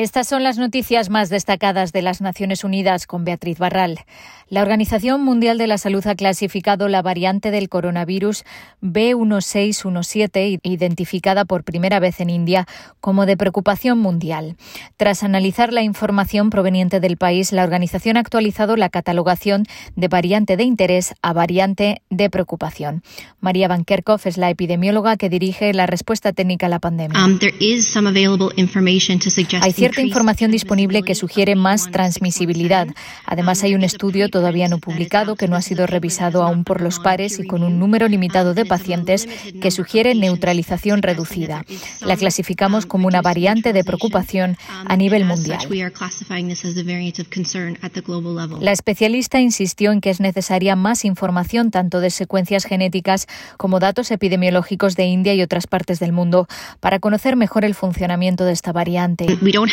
[0.00, 3.98] Estas son las noticias más destacadas de las Naciones Unidas con Beatriz Barral.
[4.48, 8.44] La Organización Mundial de la Salud ha clasificado la variante del coronavirus
[8.80, 12.68] B1617, identificada por primera vez en India,
[13.00, 14.56] como de preocupación mundial.
[14.96, 19.64] Tras analizar la información proveniente del país, la organización ha actualizado la catalogación
[19.96, 23.02] de variante de interés a variante de preocupación.
[23.40, 27.22] María Van Kerkhoff es la epidemióloga que dirige la respuesta técnica a la pandemia.
[27.24, 27.40] Um,
[29.88, 32.88] cierta información disponible que sugiere más transmisibilidad.
[33.24, 36.98] Además, hay un estudio todavía no publicado que no ha sido revisado aún por los
[36.98, 39.26] pares y con un número limitado de pacientes
[39.62, 41.64] que sugiere neutralización reducida.
[42.00, 45.60] La clasificamos como una variante de preocupación a nivel mundial.
[48.60, 54.10] La especialista insistió en que es necesaria más información tanto de secuencias genéticas como datos
[54.10, 56.46] epidemiológicos de India y otras partes del mundo
[56.80, 59.26] para conocer mejor el funcionamiento de esta variante.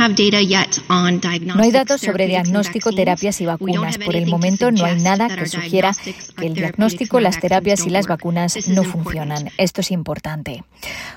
[0.00, 3.98] No hay datos sobre diagnóstico, terapias y vacunas.
[3.98, 5.92] Por el momento no hay nada que sugiera
[6.38, 9.50] que el diagnóstico, las terapias y las vacunas no funcionan.
[9.58, 10.64] Esto es importante.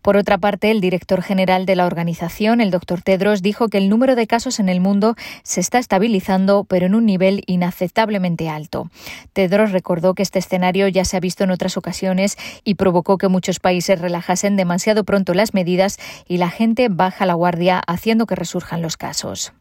[0.00, 3.88] Por otra parte, el director general de la organización, el doctor Tedros, dijo que el
[3.88, 8.90] número de casos en el mundo se está estabilizando, pero en un nivel inaceptablemente alto.
[9.32, 13.26] Tedros recordó que este escenario ya se ha visto en otras ocasiones y provocó que
[13.26, 18.36] muchos países relajasen demasiado pronto las medidas y la gente baja la guardia haciendo que
[18.58, 19.52] resurjan los casos.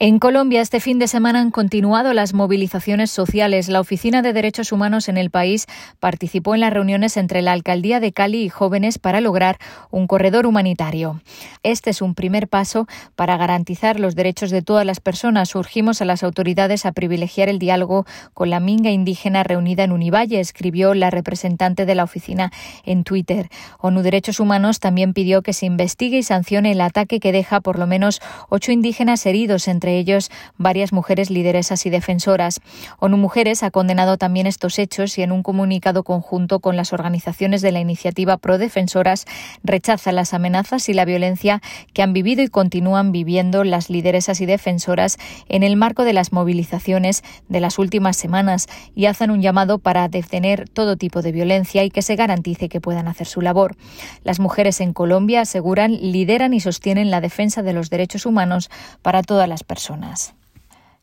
[0.00, 3.68] En Colombia, este fin de semana han continuado las movilizaciones sociales.
[3.68, 5.66] La Oficina de Derechos Humanos en el país
[6.00, 9.56] participó en las reuniones entre la Alcaldía de Cali y jóvenes para lograr
[9.90, 11.22] un corredor humanitario.
[11.62, 15.54] Este es un primer paso para garantizar los derechos de todas las personas.
[15.54, 20.40] Urgimos a las autoridades a privilegiar el diálogo con la minga indígena reunida en Univalle,
[20.40, 22.52] escribió la representante de la oficina
[22.84, 23.48] en Twitter.
[23.78, 27.78] ONU Derechos Humanos también pidió que se investigue y sancione el ataque que deja por
[27.78, 32.62] lo menos ocho indígenas heridos entre entre ellos varias mujeres lideresas y defensoras.
[33.00, 37.60] ONU Mujeres ha condenado también estos hechos y en un comunicado conjunto con las organizaciones
[37.60, 39.26] de la iniciativa Prodefensoras
[39.62, 41.60] rechaza las amenazas y la violencia
[41.92, 45.18] que han vivido y continúan viviendo las lideresas y defensoras
[45.50, 50.08] en el marco de las movilizaciones de las últimas semanas y hacen un llamado para
[50.08, 53.76] detener todo tipo de violencia y que se garantice que puedan hacer su labor.
[54.22, 58.70] Las mujeres en Colombia aseguran, lideran y sostienen la defensa de los derechos humanos
[59.02, 60.34] para todas las personas.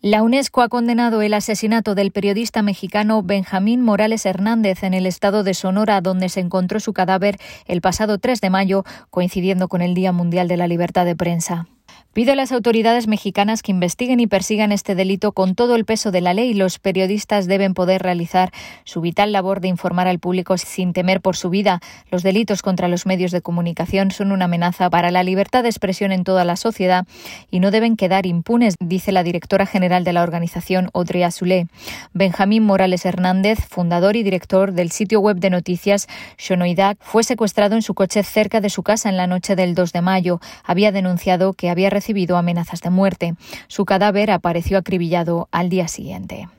[0.00, 5.44] La UNESCO ha condenado el asesinato del periodista mexicano Benjamín Morales Hernández en el estado
[5.44, 9.94] de Sonora, donde se encontró su cadáver el pasado 3 de mayo, coincidiendo con el
[9.94, 11.68] Día Mundial de la Libertad de Prensa.
[12.14, 16.12] Pide a las autoridades mexicanas que investiguen y persigan este delito con todo el peso
[16.12, 16.54] de la ley.
[16.54, 18.52] Los periodistas deben poder realizar
[18.84, 21.80] su vital labor de informar al público sin temer por su vida.
[22.12, 26.12] Los delitos contra los medios de comunicación son una amenaza para la libertad de expresión
[26.12, 27.04] en toda la sociedad
[27.50, 31.66] y no deben quedar impunes, dice la directora general de la organización, Audrey Azoulay.
[32.12, 36.06] Benjamín Morales Hernández, fundador y director del sitio web de noticias
[36.38, 39.92] Shonoidak, fue secuestrado en su coche cerca de su casa en la noche del 2
[39.92, 40.40] de mayo.
[40.62, 43.34] Había denunciado que había recibido amenazas de muerte.
[43.66, 46.50] Su cadáver apareció acribillado al día siguiente.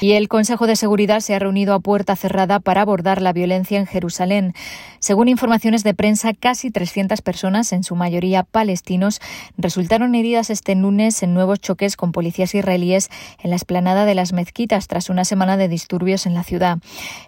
[0.00, 3.78] Y el Consejo de Seguridad se ha reunido a puerta cerrada para abordar la violencia
[3.78, 4.54] en Jerusalén.
[4.98, 9.20] Según informaciones de prensa, casi 300 personas, en su mayoría palestinos,
[9.56, 13.10] resultaron heridas este lunes en nuevos choques con policías israelíes
[13.42, 16.78] en la esplanada de las mezquitas tras una semana de disturbios en la ciudad.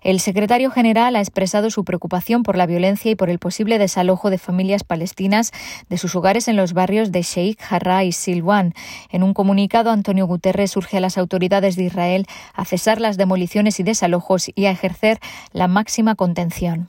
[0.02, 4.30] El secretario general ha expresado su preocupación por la violencia y por el posible desalojo
[4.30, 5.52] de familias palestinas
[5.88, 8.74] de sus hogares en los barrios de Sheikh Jarrah y Silwan.
[9.10, 13.80] En un comunicado, Antonio Guterres urge a las autoridades de Israel a cesar las demoliciones
[13.80, 15.18] y desalojos y a ejercer
[15.52, 16.88] la máxima contención.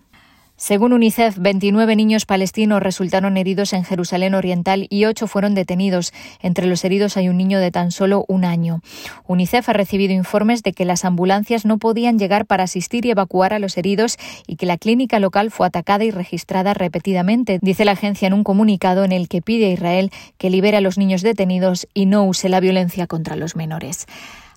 [0.58, 6.14] Según UNICEF, 29 niños palestinos resultaron heridos en Jerusalén Oriental y 8 fueron detenidos.
[6.42, 8.80] Entre los heridos hay un niño de tan solo un año.
[9.28, 13.54] UNICEF ha recibido informes de que las ambulancias no podían llegar para asistir y evacuar
[13.54, 14.18] a los heridos
[14.48, 18.46] y que la clínica local fue atacada y registrada repetidamente, dice la agencia en un
[18.46, 22.24] comunicado en el que pide a Israel que libere a los niños detenidos y no
[22.24, 24.08] use la violencia contra los menores.